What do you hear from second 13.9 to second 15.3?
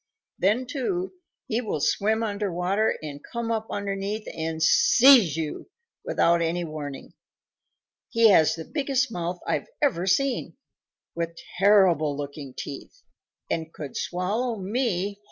swallow me whole."